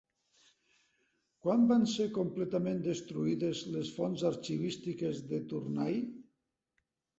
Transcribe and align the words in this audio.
Quan 1.43 1.67
van 1.71 1.85
ser 1.91 2.07
completament 2.15 2.81
destruïdes 2.89 3.63
les 3.77 3.93
fonts 3.99 4.25
arxivístiques 4.33 5.23
de 5.35 5.45
Tournai? 5.55 5.97